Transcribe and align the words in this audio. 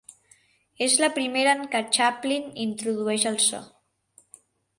És 0.85 0.95
la 1.03 1.09
primera 1.17 1.53
en 1.57 1.61
què 1.75 1.81
Chaplin 1.99 2.49
introdueix 2.65 3.29
el 3.33 3.39
so. 3.45 3.61